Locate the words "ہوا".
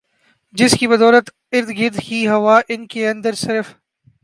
2.27-2.59